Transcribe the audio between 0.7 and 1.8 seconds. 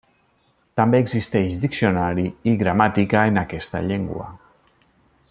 També existeix